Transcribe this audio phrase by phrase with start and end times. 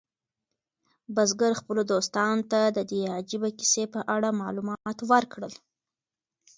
[1.15, 5.53] بزګر خپلو دوستانو ته د دې عجیبه کیسې په اړه معلومات ورکړل.